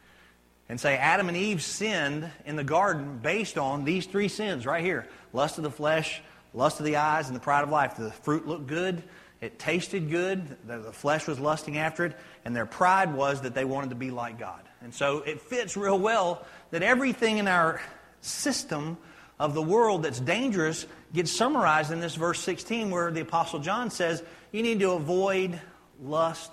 [0.70, 4.84] And say Adam and Eve sinned in the garden based on these three sins right
[4.84, 6.22] here lust of the flesh,
[6.54, 7.96] lust of the eyes, and the pride of life.
[7.98, 9.04] The fruit looked good,
[9.42, 13.66] it tasted good, the flesh was lusting after it, and their pride was that they
[13.66, 14.62] wanted to be like God.
[14.82, 17.82] And so it fits real well that everything in our
[18.22, 18.98] system
[19.40, 23.90] of the world that's dangerous gets summarized in this verse 16 where the Apostle John
[23.90, 25.60] says you need to avoid
[26.02, 26.52] lust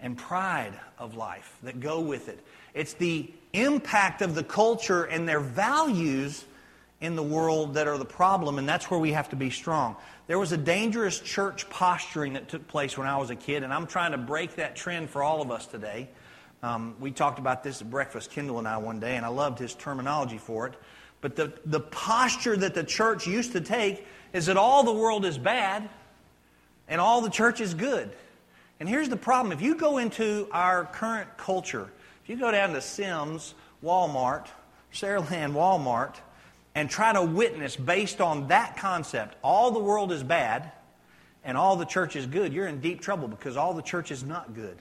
[0.00, 2.44] and pride of life that go with it.
[2.74, 6.44] It's the impact of the culture and their values
[7.00, 9.96] in the world that are the problem, and that's where we have to be strong.
[10.26, 13.72] There was a dangerous church posturing that took place when I was a kid, and
[13.72, 16.08] I'm trying to break that trend for all of us today.
[16.62, 19.58] Um, we talked about this at breakfast, Kendall and I, one day, and I loved
[19.58, 20.74] his terminology for it.
[21.20, 25.24] But the, the posture that the church used to take is that all the world
[25.24, 25.88] is bad
[26.88, 28.10] and all the church is good.
[28.78, 31.90] And here's the problem if you go into our current culture,
[32.22, 34.46] if you go down to Semmes, Walmart,
[34.92, 36.14] Saraland, Walmart,
[36.76, 40.70] and try to witness based on that concept, all the world is bad
[41.42, 44.22] and all the church is good, you're in deep trouble because all the church is
[44.22, 44.76] not good.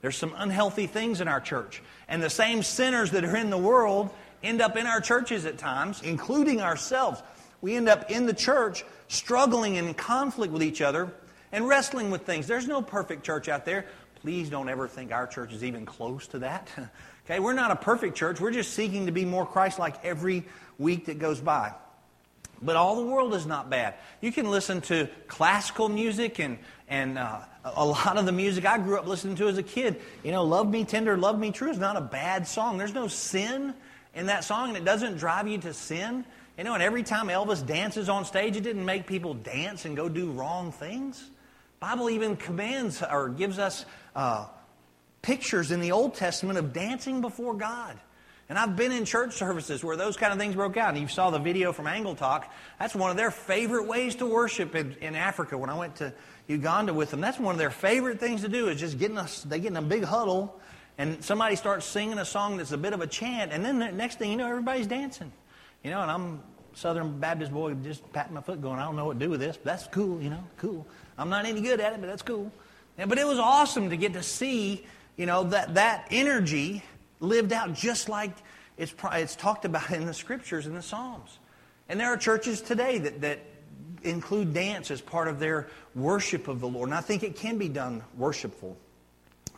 [0.00, 1.82] There's some unhealthy things in our church.
[2.08, 4.10] And the same sinners that are in the world
[4.44, 7.20] end up in our churches at times, including ourselves.
[7.60, 11.12] We end up in the church struggling in conflict with each other
[11.50, 12.46] and wrestling with things.
[12.46, 13.86] There's no perfect church out there.
[14.22, 16.68] Please don't ever think our church is even close to that.
[17.24, 18.40] okay, we're not a perfect church.
[18.40, 20.44] We're just seeking to be more Christ like every
[20.80, 21.74] week that goes by.
[22.62, 23.94] But all the world is not bad.
[24.20, 28.78] You can listen to classical music and, and uh, a lot of the music I
[28.78, 30.00] grew up listening to as a kid.
[30.22, 32.76] You know, Love Me Tender, Love Me True is not a bad song.
[32.76, 33.72] There's no sin
[34.14, 36.24] in that song, and it doesn't drive you to sin.
[36.58, 39.96] You know, and every time Elvis dances on stage, it didn't make people dance and
[39.96, 41.30] go do wrong things.
[41.78, 44.46] Bible even commands or gives us uh,
[45.22, 47.98] pictures in the Old Testament of dancing before God.
[48.50, 50.90] And I've been in church services where those kind of things broke out.
[50.90, 52.52] And you saw the video from Angle Talk.
[52.80, 55.56] That's one of their favorite ways to worship in, in Africa.
[55.56, 56.12] When I went to
[56.48, 59.44] Uganda with them, that's one of their favorite things to do is just getting us,
[59.44, 60.60] they get in a big huddle
[60.98, 63.90] and somebody starts singing a song that's a bit of a chant, and then the
[63.90, 65.32] next thing you know, everybody's dancing.
[65.82, 66.42] You know, and I'm
[66.74, 69.40] Southern Baptist boy just patting my foot going, I don't know what to do with
[69.40, 70.86] this, but that's cool, you know, cool.
[71.16, 72.52] I'm not any good at it, but that's cool.
[72.98, 74.84] But it was awesome to get to see,
[75.16, 76.82] you know, that, that energy
[77.20, 78.32] lived out just like
[78.76, 81.38] it's, it's talked about in the scriptures and the Psalms.
[81.88, 83.40] And there are churches today that, that
[84.02, 86.88] include dance as part of their worship of the Lord.
[86.88, 88.76] And I think it can be done worshipful.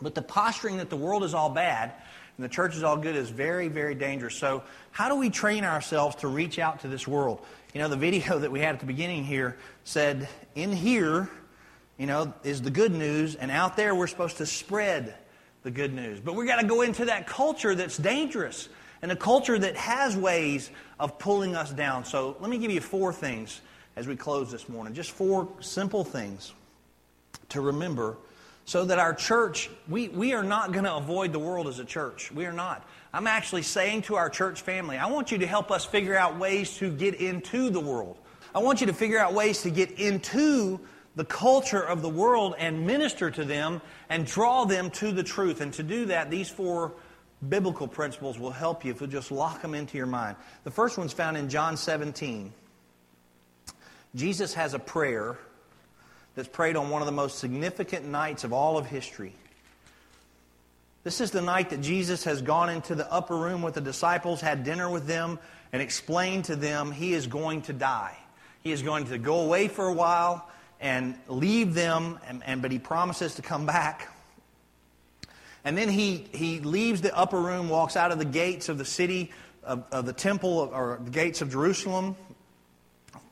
[0.01, 1.93] But the posturing that the world is all bad
[2.37, 4.35] and the church is all good is very, very dangerous.
[4.35, 7.45] So, how do we train ourselves to reach out to this world?
[7.75, 11.29] You know, the video that we had at the beginning here said, in here,
[11.99, 15.15] you know, is the good news, and out there we're supposed to spread
[15.63, 16.21] the good news.
[16.21, 18.69] But we got to go into that culture that's dangerous
[19.01, 20.71] and a culture that has ways
[21.01, 22.05] of pulling us down.
[22.05, 23.61] So, let me give you four things
[23.97, 24.95] as we close this morning.
[24.95, 26.53] Just four simple things
[27.51, 28.17] to remember
[28.65, 31.85] so that our church, we, we are not going to avoid the world as a
[31.85, 32.31] church.
[32.33, 32.87] We are not.
[33.13, 36.39] I'm actually saying to our church family, I want you to help us figure out
[36.39, 38.17] ways to get into the world.
[38.55, 40.81] I want you to figure out ways to get into
[41.15, 45.61] the culture of the world and minister to them and draw them to the truth.
[45.61, 46.93] And to do that, these four
[47.47, 50.37] biblical principles will help you if you just lock them into your mind.
[50.65, 52.53] The first one's found in John 17.
[54.15, 55.39] Jesus has a prayer
[56.35, 59.35] that's prayed on one of the most significant nights of all of history.
[61.05, 64.41] This is the night that Jesus has gone into the upper room with the disciples,
[64.41, 65.39] had dinner with them,
[65.73, 68.17] and explained to them he is going to die.
[68.63, 70.49] He is going to go away for a while
[70.83, 74.09] and leave them, and, and, but he promises to come back.
[75.65, 78.85] And then he, he leaves the upper room, walks out of the gates of the
[78.85, 79.31] city,
[79.63, 82.17] of, of the temple, or the gates of Jerusalem,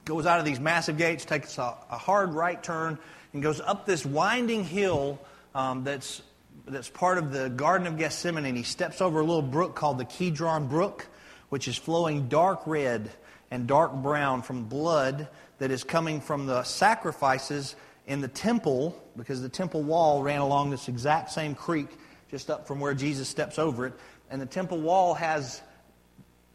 [0.04, 2.98] goes out of these massive gates, takes a, a hard right turn,
[3.32, 5.18] and goes up this winding hill
[5.52, 6.22] um, that's,
[6.68, 8.46] that's part of the Garden of Gethsemane.
[8.46, 11.08] And he steps over a little brook called the Kidron Brook,
[11.48, 13.10] which is flowing dark red
[13.50, 15.26] and dark brown from blood
[15.60, 20.70] that is coming from the sacrifices in the temple, because the temple wall ran along
[20.70, 21.86] this exact same creek
[22.30, 23.92] just up from where Jesus steps over it.
[24.30, 25.60] And the temple wall has,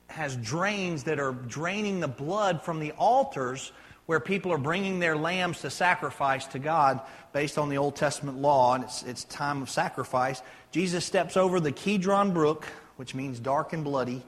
[0.08, 3.72] has drains that are draining the blood from the altars
[4.08, 7.00] where people are bringing their lambs to sacrifice to God
[7.32, 10.42] based on the Old Testament law, and it's, it's time of sacrifice.
[10.72, 12.66] Jesus steps over the Kidron Brook,
[12.98, 14.24] which means dark and bloody,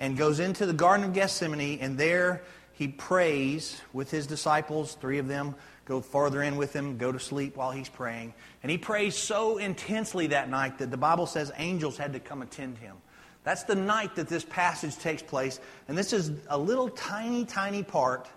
[0.00, 2.42] and goes into the Garden of Gethsemane, and there
[2.78, 7.18] he prays with his disciples, three of them go farther in with him, go to
[7.18, 8.32] sleep while he's praying.
[8.62, 12.40] And he prays so intensely that night that the Bible says angels had to come
[12.40, 12.94] attend him.
[13.42, 15.58] That's the night that this passage takes place.
[15.88, 18.28] And this is a little tiny, tiny part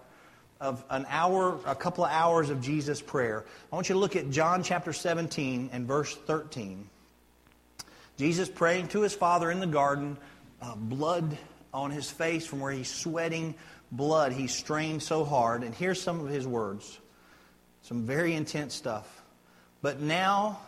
[0.59, 3.45] of an hour, a couple of hours of Jesus' prayer.
[3.71, 6.89] I want you to look at John chapter 17 and verse 13.
[8.17, 10.17] Jesus praying to his Father in the garden,
[10.63, 11.37] uh, blood
[11.73, 13.55] on his face from where he's sweating
[13.91, 14.31] blood.
[14.31, 15.63] He strained so hard.
[15.63, 16.99] And here's some of his words.
[17.83, 19.21] Some very intense stuff.
[19.81, 20.59] But now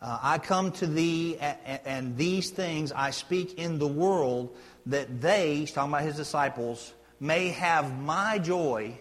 [0.00, 4.56] uh, I come to thee, and these things I speak in the world,
[4.86, 8.98] that they, he's talking about his disciples, may have my joy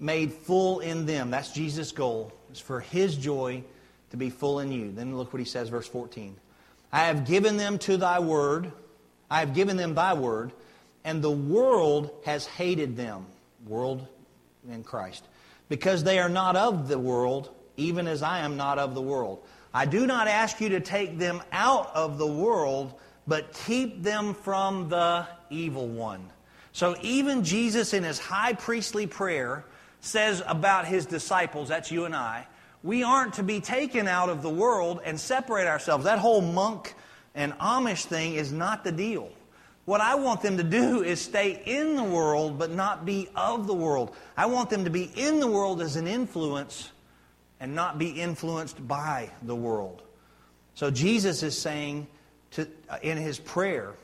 [0.00, 1.30] made full in them.
[1.30, 2.32] That's Jesus' goal.
[2.50, 3.62] It's for his joy
[4.10, 4.92] to be full in you.
[4.92, 6.36] Then look what he says, verse 14.
[6.92, 8.72] I have given them to thy word.
[9.30, 10.52] I have given them thy word,
[11.04, 13.26] and the world has hated them.
[13.66, 14.06] World
[14.70, 15.24] in Christ
[15.68, 19.42] because they are not of the world, even as I am not of the world.
[19.74, 22.94] I do not ask you to take them out of the world,
[23.26, 26.30] but keep them from the evil one.
[26.72, 29.64] So even Jesus, in his high priestly prayer,
[30.00, 32.46] says about his disciples, that's you and I,
[32.82, 36.04] we aren't to be taken out of the world and separate ourselves.
[36.04, 36.94] That whole monk
[37.36, 39.30] and Amish thing is not the deal.
[39.84, 43.68] What I want them to do is stay in the world, but not be of
[43.68, 44.16] the world.
[44.36, 46.90] I want them to be in the world as an influence
[47.60, 50.02] and not be influenced by the world.
[50.74, 52.06] So Jesus is saying
[52.52, 53.94] to, uh, in his prayer,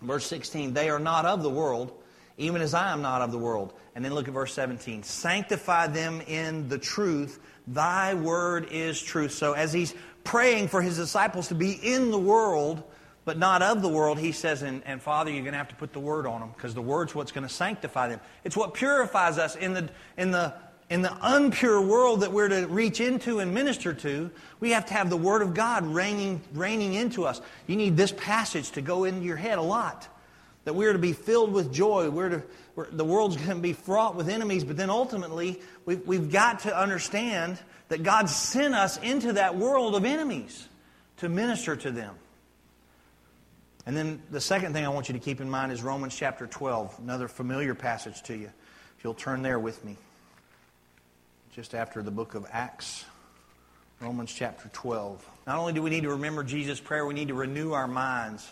[0.00, 1.92] verse 16, they are not of the world,
[2.38, 3.74] even as I am not of the world.
[3.94, 5.02] And then look at verse 17.
[5.02, 7.40] Sanctify them in the truth.
[7.66, 9.32] Thy word is truth.
[9.32, 9.94] So as he's
[10.26, 12.82] praying for his disciples to be in the world,
[13.24, 15.74] but not of the world, he says, and, and Father, you're going to have to
[15.74, 18.20] put the word on them because the word's what's going to sanctify them.
[18.44, 20.54] It's what purifies us in the, in the,
[20.90, 24.30] in the unpure world that we're to reach into and minister to.
[24.60, 27.40] We have to have the word of God reigning, reigning into us.
[27.66, 30.06] You need this passage to go into your head a lot.
[30.64, 32.10] That we're to be filled with joy.
[32.10, 32.42] We're to,
[32.76, 36.60] we're, the world's going to be fraught with enemies, but then ultimately, we've, we've got
[36.60, 40.68] to understand that God sent us into that world of enemies
[41.18, 42.14] to minister to them.
[43.86, 46.46] And then the second thing I want you to keep in mind is Romans chapter
[46.46, 48.50] 12, another familiar passage to you.
[48.98, 49.96] If you'll turn there with me,
[51.52, 53.04] just after the book of Acts,
[54.00, 55.24] Romans chapter 12.
[55.46, 58.46] Not only do we need to remember Jesus' prayer, we need to renew our minds.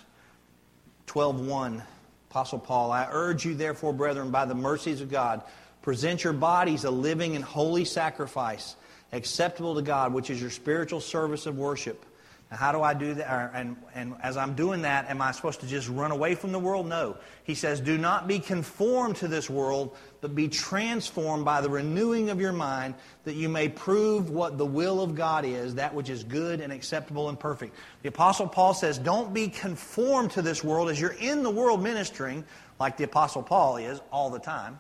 [1.07, 1.83] 12:1
[2.31, 5.43] Apostle Paul, I urge you therefore, brethren, by the mercies of God,
[5.83, 8.75] present your bodies a living and holy sacrifice,
[9.15, 12.05] acceptable to God, which is your spiritual service of worship.
[12.51, 13.53] Now, how do I do that?
[13.55, 16.59] And, and as I'm doing that, am I supposed to just run away from the
[16.59, 16.87] world?
[16.87, 17.17] No.
[17.45, 22.31] He says, Do not be conformed to this world, but be transformed by the renewing
[22.31, 26.11] of your mind, that you may prove what the will of God is, that which
[26.11, 27.75] is good and acceptable and perfect.
[28.03, 31.83] The Apostle Paul says, Don't be conformed to this world as you're in the world
[31.83, 32.45] ministering,
[32.79, 34.79] like the Apostle Paul is all the time.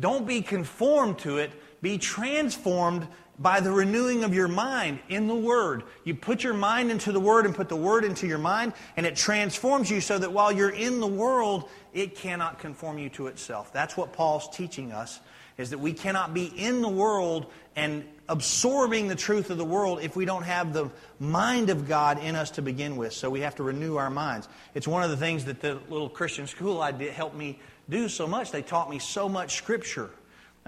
[0.00, 3.06] Don't be conformed to it, be transformed
[3.40, 5.82] by the renewing of your mind in the Word.
[6.04, 9.06] You put your mind into the Word and put the Word into your mind, and
[9.06, 13.28] it transforms you so that while you're in the world, it cannot conform you to
[13.28, 13.72] itself.
[13.72, 15.18] That's what Paul's teaching us,
[15.56, 20.00] is that we cannot be in the world and absorbing the truth of the world
[20.02, 23.14] if we don't have the mind of God in us to begin with.
[23.14, 24.48] So we have to renew our minds.
[24.74, 28.08] It's one of the things that the little Christian school I did helped me do
[28.08, 28.52] so much.
[28.52, 30.10] They taught me so much Scripture.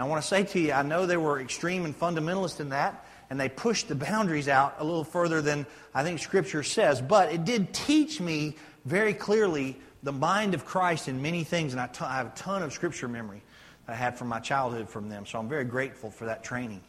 [0.03, 2.71] Now, I want to say to you, I know they were extreme and fundamentalist in
[2.71, 7.01] that, and they pushed the boundaries out a little further than I think Scripture says.
[7.01, 11.81] But it did teach me very clearly the mind of Christ in many things, and
[11.81, 13.43] I, t- I have a ton of Scripture memory
[13.87, 15.25] that I had from my childhood from them.
[15.25, 16.81] So I'm very grateful for that training.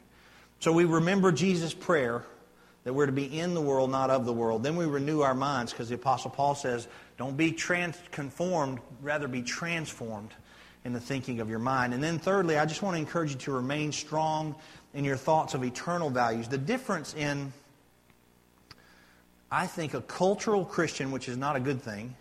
[0.60, 2.26] So we remember Jesus' prayer
[2.84, 4.63] that we're to be in the world, not of the world.
[4.63, 6.88] Then we renew our minds because the Apostle Paul says,
[7.19, 10.32] don't be trans- conformed, rather be transformed
[10.85, 11.93] in the thinking of your mind.
[11.93, 14.55] And then thirdly, I just want to encourage you to remain strong
[14.93, 16.47] in your thoughts of eternal values.
[16.47, 17.53] The difference in,
[19.51, 22.15] I think, a cultural Christian, which is not a good thing,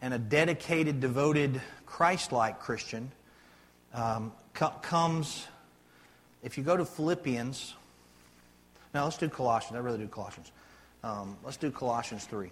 [0.00, 3.10] and a dedicated, devoted, Christ like Christian
[3.94, 5.46] um, co- comes,
[6.42, 7.74] if you go to Philippians,
[8.92, 9.76] now let's do Colossians.
[9.76, 10.50] I really do Colossians.
[11.02, 12.50] Um, let's do Colossians 3.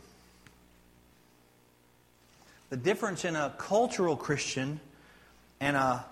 [2.70, 4.80] The difference in a cultural Christian
[5.62, 6.04] and a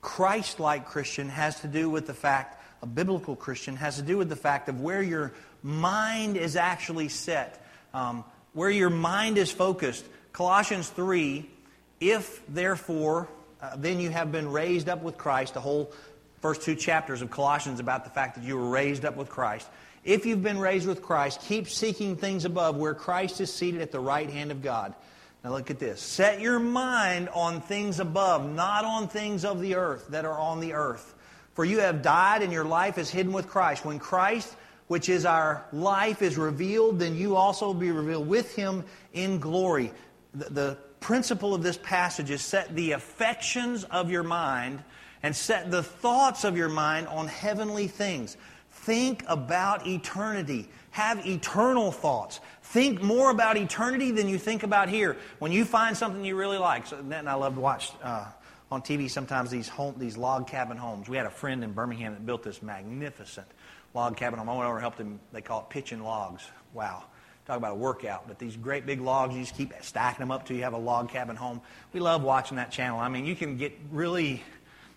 [0.00, 4.16] Christ like Christian has to do with the fact, a biblical Christian has to do
[4.16, 7.62] with the fact of where your mind is actually set,
[7.92, 10.04] um, where your mind is focused.
[10.32, 11.48] Colossians 3
[12.00, 13.28] if therefore,
[13.60, 15.92] uh, then you have been raised up with Christ, the whole
[16.40, 19.68] first two chapters of Colossians about the fact that you were raised up with Christ.
[20.02, 23.92] If you've been raised with Christ, keep seeking things above where Christ is seated at
[23.92, 24.94] the right hand of God.
[25.42, 26.00] Now look at this.
[26.00, 30.60] Set your mind on things above, not on things of the earth that are on
[30.60, 31.14] the earth.
[31.54, 33.84] For you have died and your life is hidden with Christ.
[33.84, 34.54] When Christ,
[34.88, 39.38] which is our life, is revealed, then you also will be revealed with him in
[39.38, 39.92] glory.
[40.34, 44.82] The, the principle of this passage is set the affections of your mind
[45.22, 48.36] and set the thoughts of your mind on heavenly things.
[48.70, 50.68] Think about eternity.
[50.90, 52.40] Have eternal thoughts.
[52.62, 55.16] Think more about eternity than you think about here.
[55.38, 58.26] When you find something you really like, so, and I love to watch uh,
[58.70, 61.08] on TV sometimes these home, these log cabin homes.
[61.08, 63.46] We had a friend in Birmingham that built this magnificent
[63.94, 64.48] log cabin home.
[64.48, 65.20] I went over and helped him.
[65.32, 66.42] They call it pitching logs.
[66.72, 67.04] Wow.
[67.46, 68.28] Talk about a workout.
[68.28, 70.78] But these great big logs, you just keep stacking them up till you have a
[70.78, 71.60] log cabin home.
[71.92, 73.00] We love watching that channel.
[73.00, 74.42] I mean, you can get really,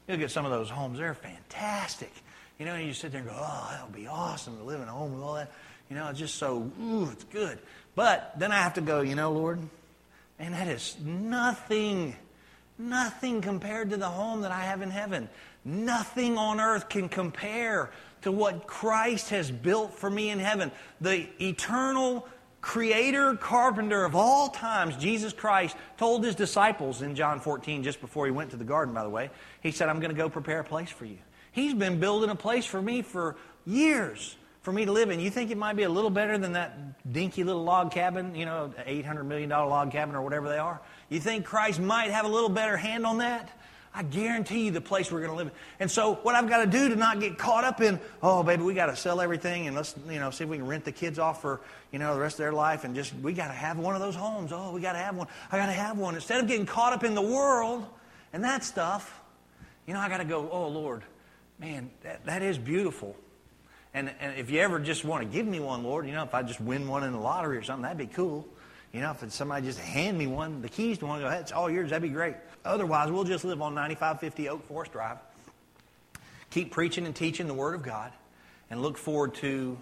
[0.07, 0.99] you'll get some of those homes.
[0.99, 2.11] They're fantastic.
[2.59, 4.87] You know, you sit there and go, oh, that would be awesome to live in
[4.87, 5.51] a home with all that.
[5.89, 7.59] You know, it's just so, ooh, it's good.
[7.95, 9.59] But then I have to go, you know, Lord,
[10.39, 12.15] and that is nothing,
[12.77, 15.29] nothing compared to the home that I have in heaven.
[15.63, 17.91] Nothing on earth can compare
[18.23, 20.71] to what Christ has built for me in heaven.
[20.99, 22.27] The eternal
[22.61, 28.25] creator, carpenter of all times, Jesus Christ, told his disciples in John 14, just before
[28.25, 29.29] he went to the garden, by the way,
[29.61, 31.17] he said, I'm going to go prepare a place for you.
[31.51, 35.19] He's been building a place for me for years for me to live in.
[35.19, 38.45] You think it might be a little better than that dinky little log cabin, you
[38.45, 40.81] know, $800 million log cabin or whatever they are?
[41.09, 43.51] You think Christ might have a little better hand on that?
[43.95, 45.53] I guarantee you the place we're going to live in.
[45.81, 48.63] And so what I've got to do to not get caught up in, oh, baby,
[48.63, 50.91] we got to sell everything and let's, you know, see if we can rent the
[50.91, 53.53] kids off for, you know, the rest of their life and just, we got to
[53.53, 54.51] have one of those homes.
[54.51, 55.27] Oh, we got to have one.
[55.51, 56.15] I got to have one.
[56.15, 57.85] Instead of getting caught up in the world
[58.31, 59.21] and that stuff,
[59.85, 61.03] you know, I got to go, oh, Lord,
[61.59, 63.15] man, that, that is beautiful.
[63.93, 66.33] And, and if you ever just want to give me one, Lord, you know, if
[66.33, 68.47] I just win one in the lottery or something, that'd be cool.
[68.91, 71.51] You know, if somebody just hand me one, the keys to one, go, hey, it's
[71.51, 72.35] all yours, that'd be great.
[72.63, 75.17] Otherwise, we'll just live on 9550 Oak Forest Drive,
[76.49, 78.11] keep preaching and teaching the Word of God,
[78.69, 79.77] and look forward to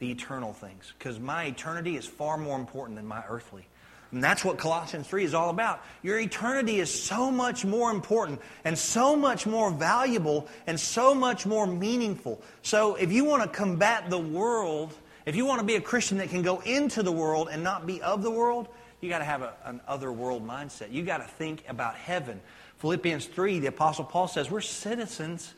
[0.00, 0.92] the eternal things.
[0.98, 3.66] Because my eternity is far more important than my earthly.
[4.10, 5.84] And that's what Colossians 3 is all about.
[6.02, 11.44] Your eternity is so much more important and so much more valuable and so much
[11.44, 12.40] more meaningful.
[12.62, 14.94] So if you want to combat the world,
[15.26, 17.86] if you want to be a Christian that can go into the world and not
[17.86, 18.68] be of the world,
[19.02, 20.90] you got to have a, an other world mindset.
[20.90, 22.40] You got to think about heaven.
[22.78, 25.52] Philippians 3, the Apostle Paul says, We're citizens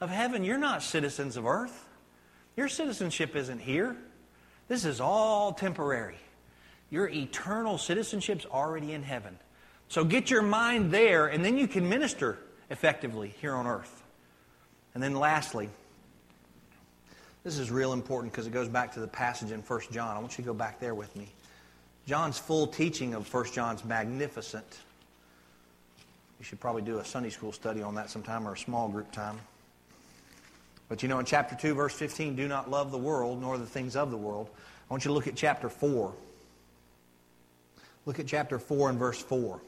[0.00, 0.44] of heaven.
[0.44, 1.88] You're not citizens of earth.
[2.56, 3.96] Your citizenship isn't here.
[4.68, 6.18] This is all temporary.
[6.90, 9.38] Your eternal citizenship's already in heaven.
[9.88, 12.38] So get your mind there, and then you can minister
[12.70, 14.02] effectively here on earth.
[14.94, 15.68] And then lastly,
[17.44, 20.16] this is real important because it goes back to the passage in 1 John.
[20.16, 21.28] I want you to go back there with me.
[22.06, 24.80] John's full teaching of 1 John's magnificent.
[26.38, 29.10] You should probably do a Sunday school study on that sometime or a small group
[29.12, 29.38] time.
[30.88, 33.66] But you know, in chapter 2, verse 15, do not love the world nor the
[33.66, 34.48] things of the world.
[34.88, 36.12] I want you to look at chapter 4.
[38.06, 39.60] Look at chapter 4 and verse 4.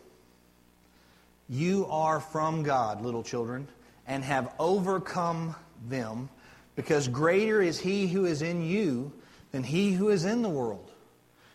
[1.49, 3.67] You are from God, little children,
[4.07, 5.57] and have overcome
[5.89, 6.29] them,
[6.77, 9.13] because greater is he who is in you
[9.51, 10.93] than he who is in the world.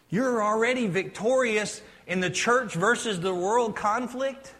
[0.09, 4.53] You're already victorious in the church versus the world conflict.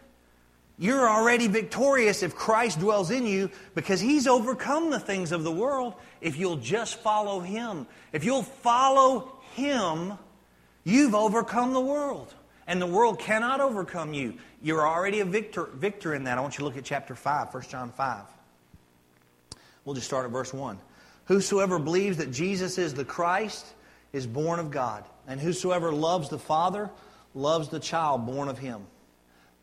[0.78, 5.52] You're already victorious if Christ dwells in you because He's overcome the things of the
[5.52, 7.86] world if you'll just follow Him.
[8.12, 10.14] If you'll follow Him,
[10.84, 12.32] you've overcome the world.
[12.66, 14.34] And the world cannot overcome you.
[14.62, 16.38] You're already a victor, victor in that.
[16.38, 18.22] I want you to look at chapter 5, 1 John 5.
[19.84, 20.78] We'll just start at verse 1.
[21.26, 23.66] Whosoever believes that Jesus is the Christ
[24.12, 25.04] is born of God.
[25.26, 26.90] And whosoever loves the Father
[27.34, 28.86] loves the child born of him.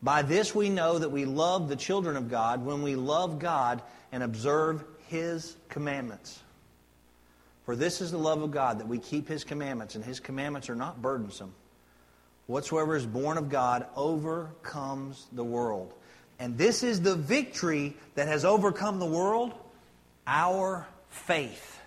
[0.02, 3.82] By this we know that we love the children of God when we love God
[4.10, 6.40] and observe his commandments.
[7.64, 10.68] For this is the love of God, that we keep his commandments, and his commandments
[10.68, 11.54] are not burdensome.
[12.46, 15.92] Whatsoever is born of God overcomes the world.
[16.38, 19.52] And this is the victory that has overcome the world
[20.26, 21.80] our faith.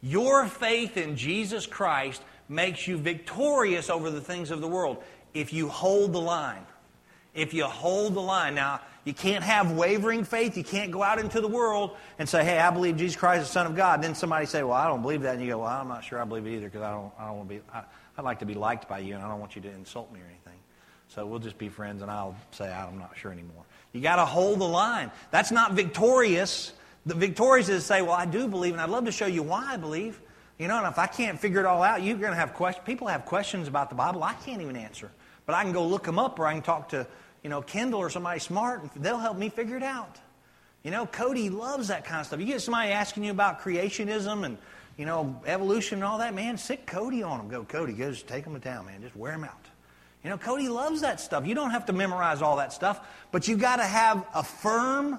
[0.00, 5.02] Your faith in Jesus Christ makes you victorious over the things of the world
[5.34, 6.64] if you hold the line.
[7.34, 8.54] If you hold the line.
[8.54, 8.80] Now,
[9.10, 10.56] you can't have wavering faith.
[10.56, 13.48] You can't go out into the world and say, hey, I believe Jesus Christ is
[13.48, 13.94] the Son of God.
[13.94, 15.34] And then somebody say, well, I don't believe that.
[15.34, 17.26] And you go, well, I'm not sure I believe it either because I don't, I
[17.26, 17.82] don't want to be, I,
[18.16, 20.20] I'd like to be liked by you and I don't want you to insult me
[20.20, 20.60] or anything.
[21.08, 23.64] So we'll just be friends and I'll say, I'm not sure anymore.
[23.92, 25.10] You got to hold the line.
[25.32, 26.72] That's not victorious.
[27.04, 29.42] The victorious is to say, well, I do believe and I'd love to show you
[29.42, 30.20] why I believe.
[30.56, 32.86] You know, and if I can't figure it all out, you're going to have questions.
[32.86, 35.10] People have questions about the Bible I can't even answer.
[35.46, 37.08] But I can go look them up or I can talk to
[37.42, 40.18] you know, Kendall or somebody smart, and they'll help me figure it out.
[40.82, 42.40] You know, Cody loves that kind of stuff.
[42.40, 44.56] You get somebody asking you about creationism and,
[44.96, 47.48] you know, evolution and all that, man, sit Cody on them.
[47.48, 49.02] Go, Cody, go, take them to town, man.
[49.02, 49.66] Just wear them out.
[50.24, 51.46] You know, Cody loves that stuff.
[51.46, 55.18] You don't have to memorize all that stuff, but you've got to have a firm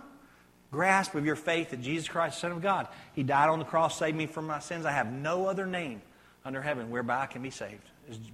[0.72, 3.98] grasp of your faith that Jesus Christ, Son of God, He died on the cross,
[3.98, 4.86] saved me from my sins.
[4.86, 6.02] I have no other name
[6.46, 7.84] under heaven whereby I can be saved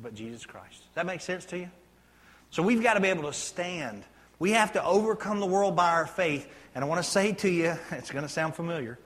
[0.01, 0.79] but Jesus Christ.
[0.79, 1.69] Does that make sense to you?
[2.51, 4.03] So we've got to be able to stand.
[4.39, 6.47] We have to overcome the world by our faith.
[6.75, 8.99] And I want to say to you, it's going to sound familiar.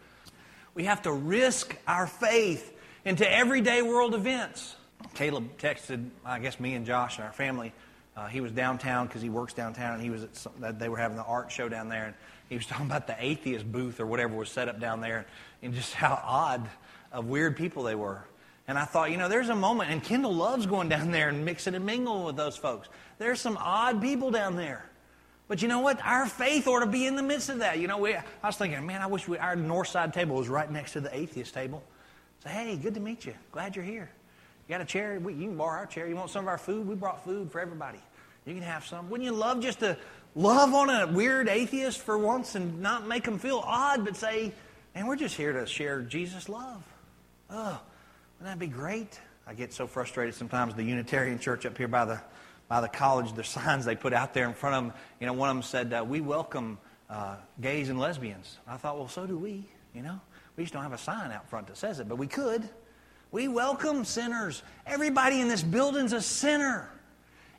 [0.74, 4.76] We have to risk our faith into everyday world events.
[5.16, 7.74] Caleb texted, I guess, me and Josh and our family.
[8.16, 10.98] Uh, he was downtown because he works downtown, and he was at some, they were
[10.98, 12.16] having the art show down there, and
[12.50, 15.26] he was talking about the atheist booth or whatever was set up down there,
[15.62, 16.70] and just how odd
[17.12, 18.24] of weird people they were.
[18.68, 21.44] And I thought, you know, there's a moment, and Kendall loves going down there and
[21.44, 22.88] mixing and mingling with those folks.
[23.22, 24.84] There's some odd people down there.
[25.48, 26.04] But you know what?
[26.04, 27.78] Our faith ought to be in the midst of that.
[27.78, 30.50] You know, we, I was thinking, man, I wish we, our north side table was
[30.50, 31.84] right next to the atheist table.
[32.44, 33.36] Say, hey, good to meet you.
[33.52, 34.10] Glad you're here.
[34.68, 35.20] You got a chair?
[35.20, 36.08] We, you can borrow our chair.
[36.08, 36.88] You want some of our food?
[36.88, 38.00] We brought food for everybody.
[38.48, 39.08] You can have some.
[39.12, 39.98] Wouldn't you love just to
[40.34, 44.52] love on a weird atheist for once and not make them feel odd, but say,
[44.96, 46.84] man, we're just here to share Jesus' love.
[47.52, 47.80] Oh,
[48.40, 49.20] wouldn't that be great?
[49.46, 50.74] I get so frustrated sometimes.
[50.74, 52.22] The Unitarian Church up here by the
[52.72, 54.94] by the college, the signs they put out there in front of them.
[55.20, 58.98] You know, one of them said, uh, "We welcome uh, gays and lesbians." I thought,
[58.98, 59.66] well, so do we.
[59.94, 60.22] You know,
[60.56, 62.64] we just don't have a sign out front that says it, but we could.
[63.30, 64.64] We welcome sinners.
[64.88, 66.90] Everybody in this building's a sinner.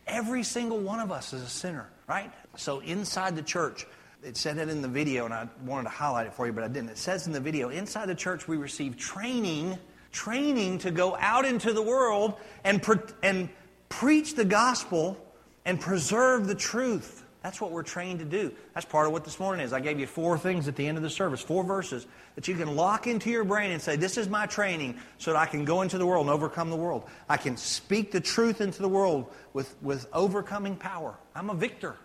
[0.07, 2.33] Every single one of us is a sinner, right?
[2.57, 3.87] So inside the church,
[4.23, 6.65] it said it in the video, and I wanted to highlight it for you, but
[6.65, 6.89] I didn't.
[6.89, 9.79] It says in the video, inside the church, we receive training,
[10.11, 12.83] training to go out into the world and,
[13.23, 13.51] and
[13.93, 15.19] preach the gospel
[15.67, 17.23] and preserve the truth.
[17.43, 18.53] That's what we're trained to do.
[18.73, 19.75] That's part of what this morning is.
[19.75, 22.55] I gave you four things at the end of the service, four verses that you
[22.55, 25.67] can lock into your brain and say, This is my training so that I can
[25.67, 27.05] go into the world and overcome the world.
[27.29, 31.15] I can speak the truth into the world with, with overcoming power.
[31.35, 31.97] I'm a victor.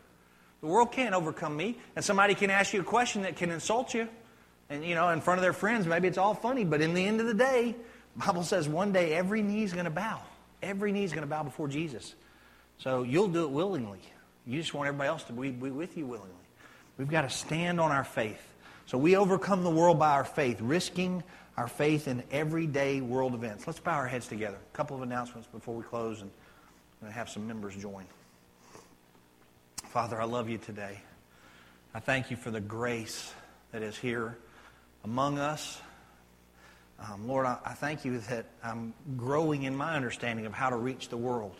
[0.59, 1.77] The world can't overcome me.
[1.95, 4.09] And somebody can ask you a question that can insult you.
[4.69, 7.05] And, you know, in front of their friends, maybe it's all funny, but in the
[7.05, 7.75] end of the day,
[8.17, 10.19] Bible says one day every knee is going to bow.
[10.61, 12.15] Every knee is going to bow before Jesus.
[12.79, 13.99] So you'll do it willingly.
[14.45, 16.33] You just want everybody else to be, be with you willingly.
[16.97, 18.41] We've got to stand on our faith.
[18.85, 21.23] So we overcome the world by our faith, risking
[21.57, 23.67] our faith in everyday world events.
[23.67, 24.57] Let's bow our heads together.
[24.57, 26.31] A couple of announcements before we close and
[27.11, 28.05] have some members join.
[29.85, 30.99] Father, I love you today.
[31.93, 33.33] I thank you for the grace
[33.71, 34.37] that is here
[35.03, 35.81] among us.
[36.99, 40.75] Um, Lord, I, I, thank you that I'm growing in my understanding of how to
[40.75, 41.55] reach the world.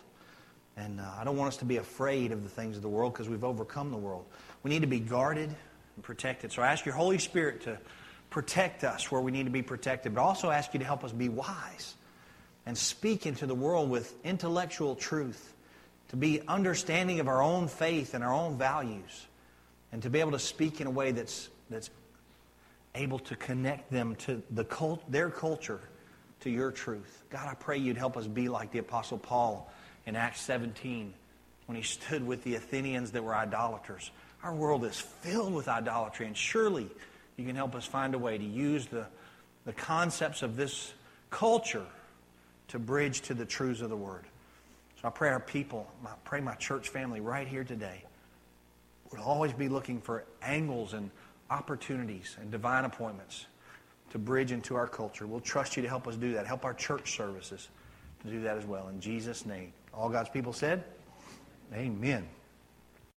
[0.76, 3.12] And uh, I don't want us to be afraid of the things of the world
[3.12, 4.24] because we've overcome the world.
[4.62, 5.48] We need to be guarded
[5.94, 6.52] and protected.
[6.52, 7.78] So I ask your Holy Spirit to
[8.30, 11.12] protect us where we need to be protected, but also ask you to help us
[11.12, 11.94] be wise
[12.66, 15.54] and speak into the world with intellectual truth,
[16.08, 19.26] to be understanding of our own faith and our own values,
[19.92, 21.90] and to be able to speak in a way that's, that's
[22.98, 25.80] able to connect them to the cult, their culture
[26.40, 27.22] to your truth.
[27.30, 29.70] God, I pray you'd help us be like the Apostle Paul
[30.06, 31.14] in Acts 17
[31.66, 34.10] when he stood with the Athenians that were idolaters.
[34.42, 36.88] Our world is filled with idolatry, and surely
[37.36, 39.06] you can help us find a way to use the,
[39.64, 40.92] the concepts of this
[41.30, 41.86] culture
[42.68, 44.24] to bridge to the truths of the Word.
[45.00, 48.04] So I pray our people, I pray my church family right here today
[49.10, 51.10] would always be looking for angles and
[51.50, 53.46] opportunities and divine appointments
[54.10, 55.26] to bridge into our culture.
[55.26, 56.46] We'll trust you to help us do that.
[56.46, 57.68] Help our church services
[58.22, 58.88] to do that as well.
[58.88, 59.72] In Jesus' name.
[59.92, 60.84] All God's people said,
[61.74, 62.26] Amen.